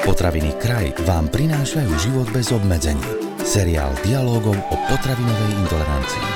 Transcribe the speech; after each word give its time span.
Potraviny 0.00 0.56
kraj 0.56 0.96
vám 1.04 1.28
prinášajú 1.28 1.92
život 2.00 2.28
bez 2.32 2.48
obmedzení. 2.56 3.04
Seriál 3.44 3.92
dialogov 4.00 4.56
o 4.56 4.76
potravinovej 4.88 5.52
intolerancii. 5.60 6.28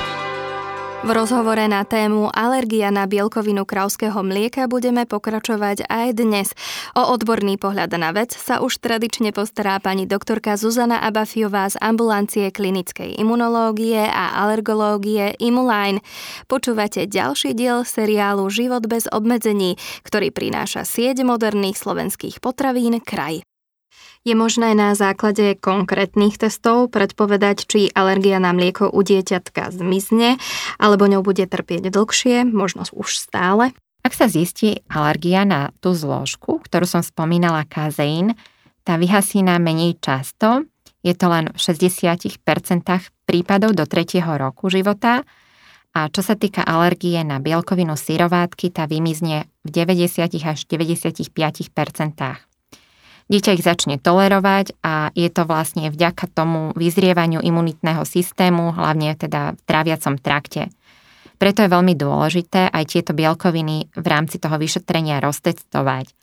V 1.05 1.09
rozhovore 1.09 1.65
na 1.65 1.81
tému 1.81 2.29
alergia 2.29 2.93
na 2.93 3.09
bielkovinu 3.09 3.65
krauského 3.65 4.21
mlieka 4.21 4.69
budeme 4.69 5.09
pokračovať 5.09 5.85
aj 5.89 6.07
dnes. 6.13 6.53
O 6.93 7.09
odborný 7.13 7.57
pohľad 7.57 7.93
na 7.97 8.13
vec 8.13 8.37
sa 8.37 8.61
už 8.61 8.81
tradične 8.81 9.33
postará 9.33 9.81
pani 9.81 10.05
doktorka 10.05 10.57
Zuzana 10.57 11.01
Abafiová 11.01 11.65
z 11.69 11.81
ambulancie 11.81 12.53
klinickej 12.53 13.17
imunológie 13.17 14.01
a 14.01 14.45
alergológie 14.45 15.37
Imuline. 15.41 16.05
Počúvate 16.45 17.09
ďalší 17.09 17.57
diel 17.57 17.81
seriálu 17.81 18.45
Život 18.49 18.85
bez 18.85 19.09
obmedzení, 19.09 19.77
ktorý 20.05 20.29
prináša 20.29 20.85
sieť 20.85 21.25
moderných 21.25 21.81
slovenských 21.81 22.41
potravín 22.41 22.97
Kraj. 23.01 23.45
Je 24.25 24.33
možné 24.33 24.73
na 24.73 24.97
základe 24.97 25.53
konkrétnych 25.53 26.41
testov 26.41 26.89
predpovedať, 26.89 27.69
či 27.69 27.93
alergia 27.93 28.41
na 28.41 28.57
mlieko 28.57 28.89
u 28.89 29.05
dieťatka 29.05 29.69
zmizne, 29.69 30.41
alebo 30.81 31.05
ňou 31.05 31.21
bude 31.21 31.45
trpieť 31.45 31.93
dlhšie, 31.93 32.41
možno 32.49 32.89
už 32.89 33.21
stále? 33.21 33.69
Ak 34.01 34.17
sa 34.17 34.25
zistí 34.25 34.81
alergia 34.89 35.45
na 35.45 35.69
tú 35.77 35.93
zložku, 35.93 36.57
ktorú 36.57 36.89
som 36.89 37.05
spomínala, 37.05 37.69
kazeín, 37.69 38.33
tá 38.81 38.97
vyhasí 38.97 39.45
nám 39.45 39.61
menej 39.61 40.01
často, 40.01 40.65
je 41.05 41.13
to 41.13 41.29
len 41.29 41.53
v 41.53 41.59
60% 41.61 42.41
prípadov 43.29 43.77
do 43.77 43.85
3. 43.85 44.25
roku 44.41 44.73
života 44.73 45.21
a 45.93 46.09
čo 46.09 46.25
sa 46.25 46.33
týka 46.33 46.65
alergie 46.65 47.21
na 47.21 47.37
bielkovinu 47.37 47.93
syrovátky, 47.93 48.73
tá 48.73 48.89
vymizne 48.89 49.45
v 49.61 49.85
90 49.85 50.33
až 50.49 50.65
95% 50.65 52.54
dieťa 53.29 53.55
ich 53.57 53.65
začne 53.65 53.97
tolerovať 53.97 54.77
a 54.85 55.09
je 55.17 55.29
to 55.33 55.43
vlastne 55.49 55.89
vďaka 55.89 56.29
tomu 56.29 56.71
vyzrievaniu 56.77 57.41
imunitného 57.41 58.05
systému, 58.05 58.73
hlavne 58.73 59.17
teda 59.17 59.57
v 59.57 59.61
tráviacom 59.65 60.15
trakte. 60.21 60.69
Preto 61.35 61.65
je 61.65 61.73
veľmi 61.73 61.93
dôležité 61.99 62.71
aj 62.71 62.95
tieto 62.95 63.11
bielkoviny 63.11 63.91
v 63.91 64.05
rámci 64.07 64.39
toho 64.39 64.55
vyšetrenia 64.55 65.19
roztestovať. 65.19 66.15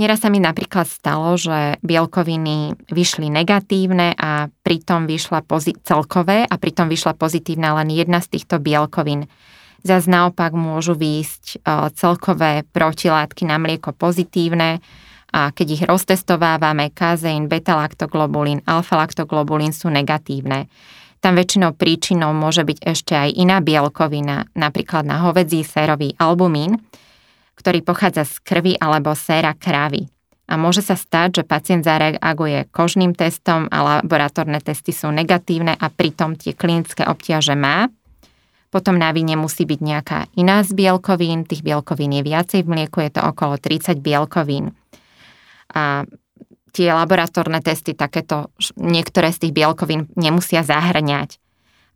Nieraz 0.00 0.24
sa 0.24 0.32
mi 0.32 0.40
napríklad 0.40 0.88
stalo, 0.88 1.36
že 1.36 1.76
bielkoviny 1.84 2.88
vyšli 2.88 3.28
negatívne 3.28 4.16
a 4.16 4.48
pritom 4.48 5.04
vyšla 5.04 5.44
pozi- 5.44 5.76
celkové 5.84 6.48
a 6.48 6.54
pritom 6.56 6.88
vyšla 6.88 7.18
pozitívna 7.20 7.76
len 7.76 7.92
jedna 7.92 8.24
z 8.24 8.38
týchto 8.38 8.62
bielkovín. 8.62 9.28
Zas 9.84 10.08
naopak 10.08 10.56
môžu 10.56 10.96
výjsť 10.96 11.44
e, 11.44 11.56
celkové 11.92 12.64
protilátky 12.72 13.44
na 13.44 13.60
mlieko 13.60 13.92
pozitívne, 13.92 14.80
a 15.30 15.54
keď 15.54 15.66
ich 15.78 15.82
roztestovávame, 15.86 16.90
kazeín, 16.90 17.46
beta-laktoglobulín, 17.46 18.66
alfa-laktoglobulín 18.66 19.70
sú 19.70 19.86
negatívne. 19.88 20.66
Tam 21.20 21.36
väčšinou 21.36 21.76
príčinou 21.76 22.32
môže 22.32 22.64
byť 22.64 22.78
ešte 22.80 23.12
aj 23.12 23.36
iná 23.36 23.60
bielkovina, 23.60 24.48
napríklad 24.56 25.04
na 25.04 25.20
hovedzí 25.22 25.62
sérový 25.62 26.16
albumín, 26.16 26.80
ktorý 27.60 27.84
pochádza 27.84 28.24
z 28.24 28.40
krvi 28.40 28.72
alebo 28.80 29.12
séra 29.12 29.52
kravy. 29.52 30.08
A 30.50 30.58
môže 30.58 30.82
sa 30.82 30.98
stať, 30.98 31.40
že 31.40 31.42
pacient 31.46 31.86
zareaguje 31.86 32.66
kožným 32.74 33.14
testom 33.14 33.70
a 33.70 34.02
laboratórne 34.02 34.58
testy 34.58 34.90
sú 34.90 35.12
negatívne 35.14 35.78
a 35.78 35.86
pritom 35.92 36.34
tie 36.34 36.56
klinické 36.56 37.06
obťaže 37.06 37.54
má. 37.54 37.86
Potom 38.72 38.98
na 38.98 39.14
víne 39.14 39.38
musí 39.38 39.62
byť 39.62 39.80
nejaká 39.82 40.18
iná 40.34 40.64
z 40.66 40.74
bielkovín, 40.74 41.46
tých 41.46 41.62
bielkovín 41.62 42.18
je 42.18 42.22
viacej 42.26 42.60
v 42.66 42.70
mlieku, 42.70 42.98
je 43.04 43.14
to 43.14 43.22
okolo 43.22 43.62
30 43.62 44.02
bielkovín 44.02 44.74
a 45.70 46.04
tie 46.70 46.94
laboratórne 46.94 47.60
testy 47.60 47.92
takéto, 47.92 48.54
niektoré 48.78 49.34
z 49.34 49.46
tých 49.46 49.52
bielkovín 49.52 50.06
nemusia 50.14 50.62
zahrňať. 50.62 51.36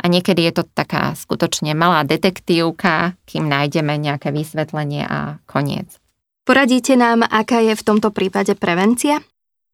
A 0.03 0.11
niekedy 0.11 0.45
je 0.51 0.61
to 0.61 0.65
taká 0.67 1.15
skutočne 1.15 1.73
malá 1.73 2.03
detektívka, 2.03 3.15
kým 3.25 3.47
nájdeme 3.47 3.95
nejaké 3.95 4.35
vysvetlenie 4.35 5.07
a 5.07 5.39
koniec. 5.47 5.97
Poradíte 6.45 6.99
nám, 6.99 7.25
aká 7.25 7.65
je 7.65 7.73
v 7.73 7.87
tomto 7.87 8.13
prípade 8.13 8.53
prevencia? 8.59 9.23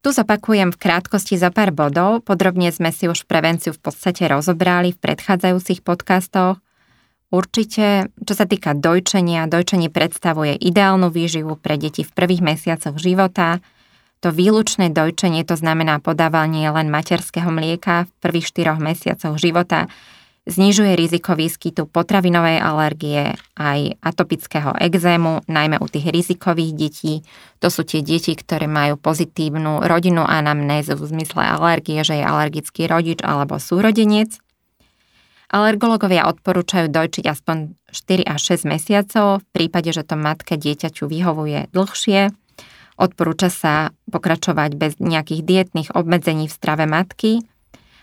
Tu 0.01 0.15
zopakujem 0.15 0.71
v 0.71 0.81
krátkosti 0.81 1.35
za 1.35 1.51
pár 1.51 1.75
bodov. 1.75 2.23
Podrobne 2.25 2.71
sme 2.71 2.95
si 2.95 3.11
už 3.11 3.27
prevenciu 3.27 3.75
v 3.75 3.83
podstate 3.91 4.31
rozobrali 4.31 4.95
v 4.95 5.03
predchádzajúcich 5.03 5.83
podcastoch. 5.83 6.63
Určite, 7.35 8.09
čo 8.23 8.35
sa 8.35 8.47
týka 8.47 8.73
dojčenia, 8.73 9.51
dojčenie 9.51 9.91
predstavuje 9.91 10.57
ideálnu 10.57 11.11
výživu 11.11 11.59
pre 11.59 11.77
deti 11.77 12.07
v 12.07 12.13
prvých 12.13 12.45
mesiacoch 12.45 13.01
života– 13.01 13.59
to 14.21 14.29
výlučné 14.29 14.93
dojčenie, 14.93 15.43
to 15.49 15.57
znamená 15.57 15.99
podávanie 15.99 16.69
len 16.69 16.93
materského 16.93 17.49
mlieka 17.49 18.05
v 18.05 18.11
prvých 18.21 18.53
štyroch 18.53 18.77
mesiacoch 18.77 19.41
života, 19.41 19.89
znižuje 20.49 20.97
riziko 20.97 21.37
výskytu 21.37 21.89
potravinovej 21.89 22.61
alergie 22.61 23.37
aj 23.57 24.01
atopického 24.01 24.73
exému, 24.77 25.45
najmä 25.49 25.81
u 25.81 25.87
tých 25.89 26.09
rizikových 26.09 26.73
detí. 26.77 27.15
To 27.61 27.69
sú 27.69 27.85
tie 27.85 28.01
deti, 28.01 28.33
ktoré 28.33 28.65
majú 28.65 28.97
pozitívnu 28.97 29.85
rodinnú 29.85 30.25
anamnézu 30.25 30.97
v 30.97 31.17
zmysle 31.17 31.41
alergie, 31.45 32.01
že 32.05 32.21
je 32.21 32.25
alergický 32.25 32.89
rodič 32.89 33.21
alebo 33.21 33.61
súrodenec. 33.61 34.37
Alergológovia 35.51 36.31
odporúčajú 36.31 36.87
dojčiť 36.95 37.25
aspoň 37.27 37.75
4 37.91 38.23
až 38.23 38.41
6 38.55 38.71
mesiacov 38.71 39.43
v 39.43 39.47
prípade, 39.51 39.91
že 39.91 40.07
to 40.07 40.15
matke 40.15 40.55
dieťaťu 40.55 41.11
vyhovuje 41.11 41.75
dlhšie. 41.75 42.31
Odporúča 43.01 43.49
sa 43.49 43.97
pokračovať 44.13 44.77
bez 44.77 44.93
nejakých 45.01 45.41
dietných 45.41 45.91
obmedzení 45.97 46.53
v 46.53 46.53
strave 46.53 46.85
matky 46.85 47.41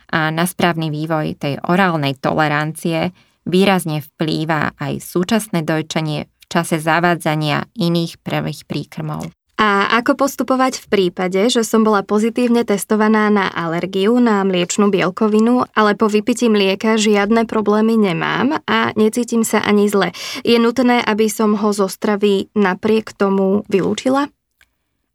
a 0.09 0.33
na 0.33 0.49
správny 0.49 0.89
vývoj 0.89 1.37
tej 1.37 1.61
orálnej 1.61 2.17
tolerancie 2.17 3.13
výrazne 3.45 4.01
vplýva 4.01 4.73
aj 4.73 4.97
súčasné 4.97 5.61
dojčenie 5.61 6.25
v 6.25 6.45
čase 6.49 6.81
zavádzania 6.81 7.69
iných 7.77 8.17
prvých 8.25 8.65
príkrmov. 8.65 9.29
A 9.57 9.89
ako 9.89 10.21
postupovať 10.21 10.85
v 10.85 10.85
prípade, 10.85 11.41
že 11.49 11.65
som 11.65 11.81
bola 11.81 12.05
pozitívne 12.05 12.61
testovaná 12.61 13.33
na 13.33 13.49
alergiu 13.49 14.13
na 14.21 14.45
mliečnú 14.45 14.93
bielkovinu, 14.93 15.65
ale 15.73 15.97
po 15.97 16.05
vypití 16.05 16.45
mlieka 16.45 17.01
žiadne 17.01 17.49
problémy 17.49 17.97
nemám 17.97 18.61
a 18.69 18.93
necítim 18.93 19.41
sa 19.41 19.65
ani 19.65 19.89
zle. 19.89 20.13
Je 20.45 20.61
nutné, 20.61 21.01
aby 21.01 21.25
som 21.25 21.57
ho 21.57 21.73
zo 21.73 21.89
stravy 21.89 22.53
napriek 22.53 23.17
tomu 23.17 23.65
vylúčila? 23.65 24.29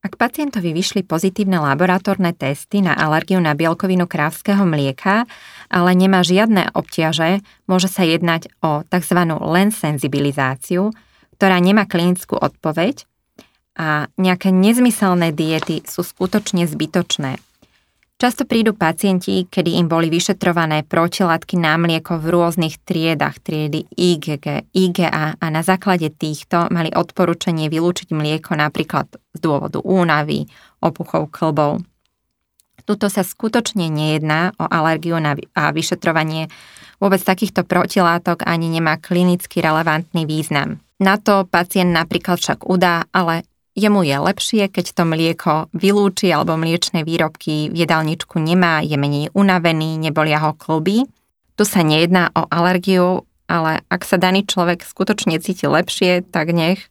Ak 0.03 0.19
pacientovi 0.19 0.75
vyšli 0.75 1.07
pozitívne 1.07 1.63
laboratórne 1.63 2.35
testy 2.35 2.83
na 2.83 2.91
alergiu 2.91 3.39
na 3.39 3.55
bielkovinu 3.55 4.11
krávského 4.11 4.67
mlieka, 4.67 5.31
ale 5.71 5.91
nemá 5.95 6.27
žiadne 6.27 6.75
obťaže, 6.75 7.39
môže 7.71 7.87
sa 7.87 8.03
jednať 8.03 8.51
o 8.67 8.83
tzv. 8.83 9.19
len 9.31 9.71
senzibilizáciu, 9.71 10.91
ktorá 11.39 11.63
nemá 11.63 11.87
klinickú 11.87 12.35
odpoveď 12.35 13.07
a 13.79 14.11
nejaké 14.19 14.51
nezmyselné 14.51 15.31
diety 15.31 15.87
sú 15.87 16.03
skutočne 16.03 16.67
zbytočné. 16.67 17.39
Často 18.23 18.47
prídu 18.47 18.79
pacienti, 18.79 19.51
kedy 19.51 19.83
im 19.83 19.91
boli 19.91 20.07
vyšetrované 20.07 20.87
protilátky 20.87 21.59
na 21.59 21.75
mlieko 21.75 22.23
v 22.23 22.31
rôznych 22.31 22.79
triedach, 22.87 23.43
triedy 23.43 23.83
IgG, 23.99 24.71
IgA 24.71 25.35
a 25.43 25.47
na 25.51 25.67
základe 25.67 26.07
týchto 26.15 26.71
mali 26.71 26.95
odporúčanie 26.95 27.67
vylúčiť 27.67 28.15
mlieko 28.15 28.55
napríklad 28.55 29.11
z 29.11 29.39
dôvodu 29.43 29.83
únavy, 29.83 30.47
opuchov 30.79 31.35
klbov. 31.35 31.83
Tuto 32.87 33.11
sa 33.11 33.27
skutočne 33.27 33.91
nejedná 33.91 34.55
o 34.55 34.71
alergiu 34.71 35.19
na, 35.19 35.35
a 35.59 35.75
vyšetrovanie 35.75 36.47
vôbec 37.03 37.19
takýchto 37.19 37.67
protilátok 37.67 38.47
ani 38.47 38.71
nemá 38.71 39.03
klinicky 39.03 39.59
relevantný 39.59 40.31
význam. 40.31 40.79
Na 41.03 41.19
to 41.19 41.43
pacient 41.43 41.91
napríklad 41.91 42.39
však 42.39 42.71
udá, 42.71 43.03
ale 43.11 43.43
Jemu 43.73 44.05
je 44.05 44.17
lepšie, 44.21 44.69
keď 44.69 44.87
to 44.93 45.03
mlieko 45.09 45.53
vylúči 45.73 46.29
alebo 46.29 46.61
mliečne 46.61 47.09
výrobky 47.09 47.73
v 47.73 47.77
jedálničku 47.85 48.37
nemá, 48.37 48.85
je 48.85 49.01
menej 49.01 49.33
unavený, 49.33 49.97
nebolia 49.97 50.45
ho 50.45 50.53
klby. 50.53 51.09
Tu 51.57 51.63
sa 51.65 51.81
nejedná 51.81 52.29
o 52.37 52.45
alergiu, 52.53 53.25
ale 53.49 53.81
ak 53.89 54.05
sa 54.05 54.21
daný 54.21 54.45
človek 54.45 54.85
skutočne 54.85 55.41
cíti 55.41 55.65
lepšie, 55.65 56.21
tak 56.29 56.53
nech 56.53 56.85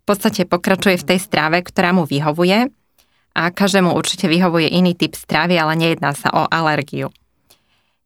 v 0.00 0.04
podstate 0.04 0.44
pokračuje 0.44 1.00
v 1.00 1.08
tej 1.08 1.18
stráve, 1.24 1.64
ktorá 1.64 1.96
mu 1.96 2.04
vyhovuje 2.04 2.68
a 3.32 3.42
každému 3.48 3.96
určite 3.96 4.28
vyhovuje 4.28 4.68
iný 4.76 4.92
typ 4.92 5.16
stravy, 5.16 5.56
ale 5.56 5.72
nejedná 5.78 6.12
sa 6.12 6.28
o 6.36 6.44
alergiu. 6.50 7.08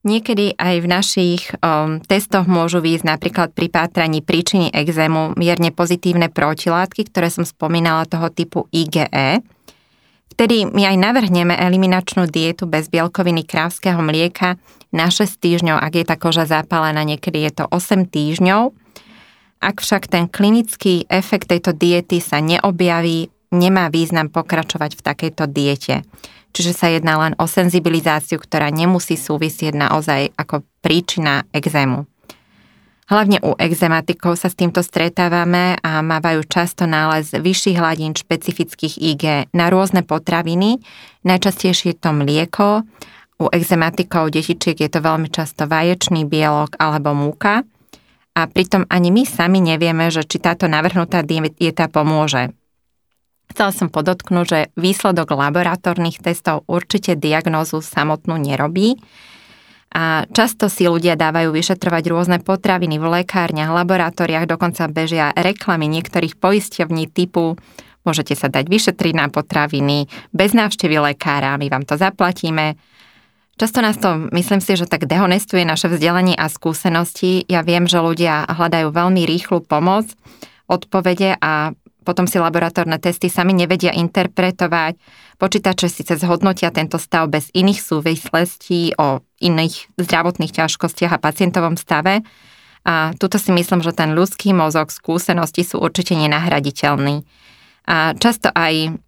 Niekedy 0.05 0.61
aj 0.61 0.85
v 0.85 0.87
našich 0.87 1.43
um, 1.65 1.97
testoch 2.05 2.45
môžu 2.45 2.85
výjsť 2.85 3.09
napríklad 3.09 3.57
pri 3.57 3.73
pátraní 3.73 4.21
príčiny 4.21 4.69
exému 4.69 5.33
mierne 5.41 5.73
pozitívne 5.73 6.29
protilátky, 6.29 7.09
ktoré 7.09 7.33
som 7.33 7.49
spomínala 7.49 8.05
toho 8.05 8.29
typu 8.29 8.69
IgE. 8.69 9.41
Vtedy 10.35 10.69
my 10.69 10.93
aj 10.93 10.97
navrhneme 11.01 11.57
eliminačnú 11.57 12.29
dietu 12.29 12.69
bez 12.69 12.93
bielkoviny 12.93 13.49
krávského 13.49 13.97
mlieka 14.05 14.61
na 14.93 15.09
6 15.09 15.41
týždňov, 15.41 15.81
ak 15.81 15.93
je 15.97 16.05
tá 16.05 16.21
koža 16.21 16.45
zapálená, 16.45 17.01
niekedy 17.01 17.49
je 17.49 17.53
to 17.57 17.65
8 17.73 18.05
týždňov. 18.05 18.77
Ak 19.65 19.81
však 19.81 20.13
ten 20.13 20.29
klinický 20.29 21.09
efekt 21.09 21.49
tejto 21.49 21.73
diety 21.73 22.21
sa 22.21 22.45
neobjaví, 22.45 23.33
nemá 23.57 23.89
význam 23.89 24.29
pokračovať 24.29 25.01
v 25.01 25.05
takejto 25.07 25.45
diete. 25.49 26.05
Čiže 26.55 26.73
sa 26.73 26.87
jedná 26.87 27.19
len 27.19 27.35
o 27.37 27.51
senzibilizáciu, 27.51 28.39
ktorá 28.39 28.71
nemusí 28.71 29.19
súvisieť 29.19 29.75
naozaj 29.75 30.31
ako 30.39 30.63
príčina 30.79 31.43
exému. 31.51 32.07
Hlavne 33.05 33.37
u 33.45 33.53
exematikov 33.61 34.41
sa 34.41 34.49
s 34.49 34.57
týmto 34.57 34.81
stretávame 34.81 35.77
a 35.85 36.01
mávajú 36.01 36.41
často 36.49 36.89
nález 36.89 37.37
vyšších 37.37 37.77
hladín 37.77 38.17
špecifických 38.17 38.97
IG 38.97 39.25
na 39.53 39.69
rôzne 39.69 40.01
potraviny, 40.01 40.81
najčastejšie 41.21 41.93
je 41.93 41.97
to 42.01 42.11
mlieko, 42.17 42.81
u 43.45 43.51
exematikov 43.53 44.33
detičiek 44.33 44.79
je 44.79 44.89
to 44.89 45.05
veľmi 45.05 45.29
často 45.29 45.69
vaječný 45.69 46.25
bielok 46.25 46.81
alebo 46.81 47.13
múka 47.13 47.67
a 48.33 48.41
pritom 48.49 48.89
ani 48.89 49.13
my 49.13 49.29
sami 49.29 49.61
nevieme, 49.61 50.09
že 50.09 50.25
či 50.25 50.41
táto 50.41 50.65
navrhnutá 50.65 51.21
dieta 51.27 51.93
pomôže. 51.93 52.57
Chcela 53.53 53.71
som 53.71 53.93
podotknúť, 53.93 54.47
že 54.47 54.61
výsledok 54.79 55.35
laboratórnych 55.37 56.23
testov 56.23 56.65
určite 56.71 57.19
diagnózu 57.19 57.85
samotnú 57.85 58.41
nerobí, 58.41 58.97
a 59.95 60.27
často 60.27 60.67
si 60.67 60.91
ľudia 60.91 61.15
dávajú 61.15 61.55
vyšetrovať 61.55 62.05
rôzne 62.11 62.39
potraviny 62.43 62.99
v 62.99 63.23
lekárniach, 63.23 63.71
laboratóriách, 63.71 64.51
dokonca 64.51 64.91
bežia 64.91 65.31
reklamy 65.39 65.87
niektorých 65.87 66.35
poisťovní 66.35 67.07
typu 67.15 67.55
môžete 68.05 68.37
sa 68.37 68.53
dať 68.53 68.69
vyšetriť 68.69 69.15
na 69.17 69.27
potraviny 69.33 70.07
bez 70.31 70.53
návštevy 70.53 71.01
lekára, 71.01 71.57
my 71.57 71.67
vám 71.73 71.89
to 71.89 71.97
zaplatíme. 71.97 72.77
Často 73.55 73.79
nás 73.81 73.97
to, 73.97 74.29
myslím 74.35 74.61
si, 74.61 74.75
že 74.75 74.91
tak 74.91 75.07
dehonestuje 75.07 75.63
naše 75.63 75.87
vzdelanie 75.87 76.35
a 76.35 76.51
skúsenosti. 76.51 77.47
Ja 77.47 77.63
viem, 77.63 77.87
že 77.87 78.03
ľudia 78.03 78.51
hľadajú 78.51 78.91
veľmi 78.91 79.23
rýchlu 79.25 79.63
pomoc, 79.63 80.11
odpovede 80.67 81.39
a 81.39 81.71
potom 82.05 82.29
si 82.29 82.37
laboratórne 82.37 83.01
testy 83.01 83.33
sami 83.33 83.57
nevedia 83.57 83.97
interpretovať. 83.97 85.01
Počítače 85.41 85.89
síce 85.89 86.21
zhodnotia 86.21 86.71
tento 86.71 87.01
stav 87.01 87.33
bez 87.33 87.49
iných 87.57 87.81
súvislostí 87.81 88.95
o 89.01 89.25
iných 89.41 89.97
zdravotných 89.97 90.53
ťažkostiach 90.53 91.17
a 91.17 91.23
pacientovom 91.25 91.81
stave. 91.81 92.23
A 92.85 93.17
tuto 93.17 93.41
si 93.41 93.51
myslím, 93.51 93.81
že 93.81 93.97
ten 93.97 94.13
ľudský 94.13 94.53
mozog, 94.53 94.93
skúsenosti 94.93 95.65
sú 95.65 95.81
určite 95.81 96.13
nenahraditeľný. 96.15 97.25
A 97.89 98.13
často 98.17 98.53
aj 98.53 99.01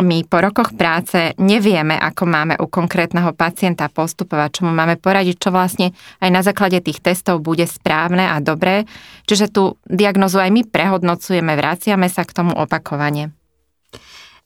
my 0.00 0.24
po 0.26 0.40
rokoch 0.40 0.76
práce 0.76 1.32
nevieme, 1.40 1.96
ako 1.96 2.24
máme 2.28 2.54
u 2.58 2.66
konkrétneho 2.68 3.32
pacienta 3.32 3.88
postupovať, 3.88 4.60
čo 4.60 4.62
mu 4.66 4.72
máme 4.72 4.96
poradiť, 4.96 5.36
čo 5.36 5.50
vlastne 5.52 5.92
aj 6.20 6.30
na 6.32 6.40
základe 6.40 6.80
tých 6.80 7.00
testov 7.00 7.40
bude 7.40 7.64
správne 7.64 8.28
a 8.28 8.40
dobré. 8.40 8.88
Čiže 9.28 9.52
tú 9.52 9.76
diagnozu 9.86 10.40
aj 10.40 10.50
my 10.50 10.62
prehodnocujeme, 10.68 11.52
vraciame 11.54 12.08
sa 12.08 12.24
k 12.24 12.34
tomu 12.34 12.52
opakovane. 12.56 13.32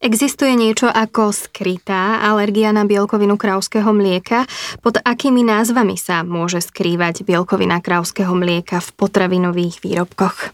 Existuje 0.05 0.53
niečo 0.53 0.91
ako 0.91 1.33
skrytá 1.33 2.21
alergia 2.21 2.77
na 2.77 2.85
bielkovinu 2.85 3.41
krauského 3.41 3.89
mlieka? 3.89 4.45
Pod 4.85 5.01
akými 5.01 5.41
názvami 5.41 5.97
sa 5.97 6.21
môže 6.21 6.61
skrývať 6.61 7.25
bielkovina 7.25 7.81
krauského 7.81 8.37
mlieka 8.37 8.85
v 8.85 8.89
potravinových 9.01 9.81
výrobkoch? 9.81 10.53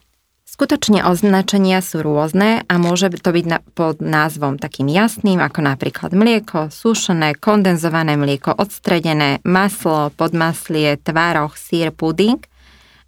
Skutočne 0.60 1.08
označenia 1.08 1.80
sú 1.80 2.04
rôzne 2.04 2.68
a 2.68 2.74
môže 2.76 3.08
to 3.16 3.32
byť 3.32 3.72
pod 3.72 4.04
názvom 4.04 4.60
takým 4.60 4.92
jasným, 4.92 5.40
ako 5.40 5.64
napríklad 5.64 6.12
mlieko, 6.12 6.68
sušené, 6.68 7.32
kondenzované 7.40 8.20
mlieko, 8.20 8.52
odstredené, 8.60 9.40
maslo, 9.40 10.12
podmaslie, 10.12 11.00
tvároch, 11.00 11.56
sír, 11.56 11.96
puding, 11.96 12.44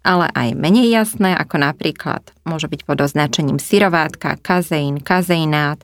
ale 0.01 0.33
aj 0.33 0.57
menej 0.57 0.89
jasné, 0.97 1.37
ako 1.37 1.61
napríklad 1.61 2.25
môže 2.41 2.65
byť 2.65 2.89
pod 2.89 3.05
označením 3.05 3.61
syrovátka, 3.61 4.41
kazeín, 4.41 4.97
kazeinát, 4.97 5.77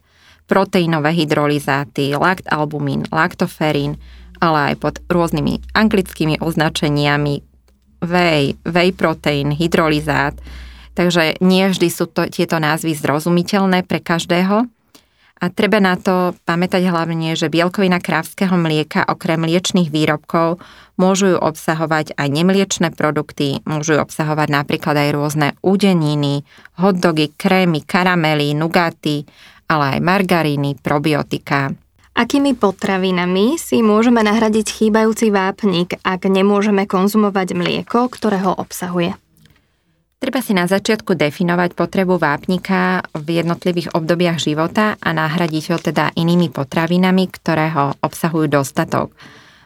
proteínové 0.49 1.13
hydrolizáty, 1.13 2.17
laktalbumín, 2.17 3.05
laktoferín, 3.13 4.01
ale 4.41 4.73
aj 4.73 4.75
pod 4.81 4.95
rôznymi 5.05 5.77
anglickými 5.77 6.41
označeniami 6.41 7.45
whey, 8.01 8.57
whey 8.65 8.89
protein, 8.89 9.53
hydrolizát, 9.53 10.33
Takže 10.93 11.39
nie 11.39 11.69
vždy 11.69 11.87
sú 11.91 12.09
to, 12.09 12.27
tieto 12.27 12.57
názvy 12.57 12.95
zrozumiteľné 12.97 13.85
pre 13.87 14.03
každého. 14.03 14.67
A 15.39 15.47
treba 15.47 15.79
na 15.79 15.95
to 15.95 16.35
pamätať 16.43 16.83
hlavne, 16.91 17.31
že 17.39 17.47
bielkovina 17.47 18.03
krávského 18.03 18.59
mlieka 18.59 19.07
okrem 19.07 19.39
mliečných 19.39 19.87
výrobkov 19.87 20.59
môžu 20.99 21.31
ju 21.31 21.37
obsahovať 21.39 22.19
aj 22.19 22.27
nemliečné 22.27 22.91
produkty, 22.91 23.63
môžu 23.63 23.95
ju 23.95 23.99
obsahovať 24.03 24.51
napríklad 24.51 24.99
aj 24.99 25.09
rôzne 25.15 25.47
údeniny, 25.63 26.43
hotdogy, 26.75 27.31
krémy, 27.39 27.87
karamely, 27.87 28.51
nugaty, 28.51 29.23
ale 29.71 29.95
aj 29.95 29.99
margaríny, 30.03 30.75
probiotika. 30.75 31.71
Akými 32.19 32.51
potravinami 32.51 33.55
si 33.55 33.79
môžeme 33.79 34.19
nahradiť 34.19 34.67
chýbajúci 34.67 35.31
vápnik, 35.31 35.95
ak 36.03 36.27
nemôžeme 36.27 36.83
konzumovať 36.83 37.55
mlieko, 37.55 38.11
ktoré 38.11 38.43
ho 38.43 38.59
obsahuje? 38.59 39.15
Treba 40.19 40.43
si 40.43 40.51
na 40.51 40.67
začiatku 40.67 41.15
definovať 41.15 41.79
potrebu 41.79 42.19
vápnika 42.19 43.07
v 43.15 43.39
jednotlivých 43.39 43.95
obdobiach 43.95 44.35
života 44.35 44.99
a 44.99 45.09
nahradiť 45.15 45.63
ho 45.71 45.77
teda 45.79 46.11
inými 46.11 46.51
potravinami, 46.51 47.23
ktoré 47.31 47.71
ho 47.71 47.95
obsahujú 48.03 48.51
dostatok. 48.51 49.15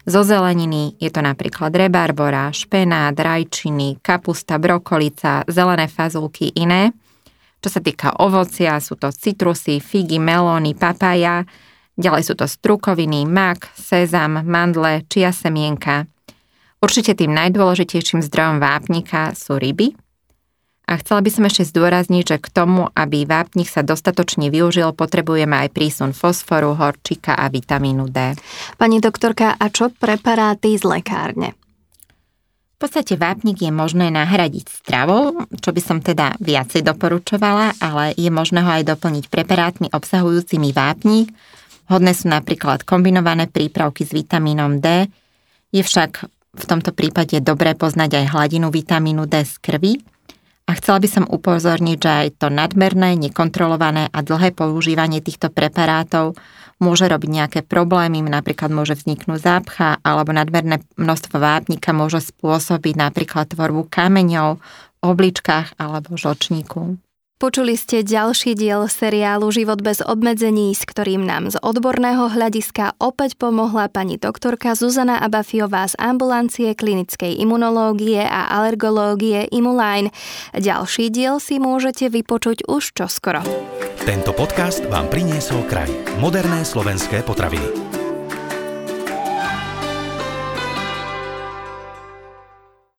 Zo 0.06 0.22
zeleniny 0.22 0.94
je 1.02 1.10
to 1.10 1.26
napríklad 1.26 1.74
rebarbora, 1.74 2.54
špenát, 2.54 3.18
rajčiny, 3.18 3.98
kapusta, 4.06 4.62
brokolica, 4.62 5.42
zelené 5.50 5.90
fazulky, 5.90 6.54
iné. 6.54 6.94
Čo 7.58 7.74
sa 7.74 7.82
týka 7.82 8.22
ovocia, 8.22 8.78
sú 8.78 8.94
to 8.94 9.10
citrusy, 9.10 9.82
figy, 9.82 10.22
melóny, 10.22 10.78
papája, 10.78 11.50
ďalej 11.98 12.30
sú 12.30 12.34
to 12.38 12.46
strukoviny, 12.46 13.26
mak, 13.26 13.74
sezam, 13.74 14.46
mandle, 14.46 15.02
čia 15.10 15.34
semienka. 15.34 16.06
Určite 16.78 17.18
tým 17.18 17.34
najdôležitejším 17.34 18.22
zdrojom 18.22 18.62
vápnika 18.62 19.34
sú 19.34 19.58
ryby, 19.58 19.98
a 20.84 21.00
chcela 21.00 21.24
by 21.24 21.32
som 21.32 21.48
ešte 21.48 21.64
zdôrazniť, 21.72 22.24
že 22.28 22.38
k 22.44 22.48
tomu, 22.52 22.92
aby 22.92 23.24
vápnik 23.24 23.72
sa 23.72 23.88
dostatočne 23.88 24.52
využil, 24.52 24.92
potrebujeme 24.92 25.56
aj 25.64 25.70
prísun 25.72 26.12
fosforu, 26.12 26.76
horčika 26.76 27.40
a 27.40 27.48
vitamínu 27.48 28.12
D. 28.12 28.36
Pani 28.76 29.00
doktorka, 29.00 29.56
a 29.56 29.66
čo 29.72 29.88
preparáty 29.96 30.76
z 30.76 30.84
lekárne? 30.84 31.56
V 32.76 32.92
podstate 32.92 33.16
vápnik 33.16 33.64
je 33.64 33.72
možné 33.72 34.12
nahradiť 34.12 34.84
stravou, 34.84 35.48
čo 35.56 35.72
by 35.72 35.80
som 35.80 36.04
teda 36.04 36.36
viacej 36.44 36.84
doporučovala, 36.84 37.80
ale 37.80 38.12
je 38.20 38.28
možné 38.28 38.60
ho 38.60 38.76
aj 38.76 38.84
doplniť 38.84 39.32
preparátmi 39.32 39.88
obsahujúcimi 39.88 40.76
vápnik. 40.76 41.32
Hodné 41.88 42.12
sú 42.12 42.28
napríklad 42.28 42.84
kombinované 42.84 43.48
prípravky 43.48 44.04
s 44.04 44.12
vitamínom 44.12 44.84
D. 44.84 45.08
Je 45.72 45.80
však 45.80 46.28
v 46.60 46.64
tomto 46.68 46.92
prípade 46.92 47.40
dobré 47.40 47.72
poznať 47.72 48.20
aj 48.20 48.26
hladinu 48.36 48.68
vitamínu 48.68 49.32
D 49.32 49.48
z 49.48 49.56
krvi, 49.64 50.04
a 50.64 50.72
chcela 50.80 51.04
by 51.04 51.10
som 51.12 51.26
upozorniť, 51.28 51.98
že 52.00 52.12
aj 52.12 52.28
to 52.40 52.48
nadmerné, 52.48 53.20
nekontrolované 53.20 54.08
a 54.08 54.20
dlhé 54.24 54.56
používanie 54.56 55.20
týchto 55.20 55.52
preparátov 55.52 56.40
môže 56.80 57.08
robiť 57.08 57.30
nejaké 57.30 57.60
problémy, 57.64 58.24
napríklad 58.24 58.72
môže 58.72 58.96
vzniknúť 58.96 59.40
zápcha 59.40 59.90
alebo 60.04 60.32
nadmerné 60.32 60.84
množstvo 60.96 61.36
vápnika 61.36 61.92
môže 61.92 62.24
spôsobiť 62.24 62.96
napríklad 62.96 63.52
tvorbu 63.52 63.92
kameňov, 63.92 64.60
obličkách 65.04 65.76
alebo 65.80 66.16
žočníku. 66.16 66.96
Počuli 67.44 67.76
ste 67.76 68.08
ďalší 68.08 68.56
diel 68.56 68.88
seriálu 68.88 69.52
Život 69.52 69.84
bez 69.84 70.00
obmedzení, 70.00 70.72
s 70.72 70.88
ktorým 70.88 71.28
nám 71.28 71.52
z 71.52 71.60
odborného 71.60 72.32
hľadiska 72.32 72.96
opäť 73.04 73.36
pomohla 73.36 73.92
pani 73.92 74.16
doktorka 74.16 74.80
Zuzana 74.80 75.20
Abafiová 75.20 75.84
z 75.84 76.00
ambulancie 76.00 76.72
klinickej 76.72 77.36
imunológie 77.44 78.24
a 78.24 78.48
alergológie 78.48 79.52
Imuline. 79.52 80.16
Ďalší 80.56 81.12
diel 81.12 81.44
si 81.44 81.60
môžete 81.60 82.08
vypočuť 82.08 82.64
už 82.64 82.96
čoskoro. 82.96 83.44
Tento 84.08 84.32
podcast 84.32 84.88
vám 84.88 85.12
priniesol 85.12 85.68
kraj. 85.68 85.92
Moderné 86.24 86.64
slovenské 86.64 87.28
potraviny. 87.28 87.83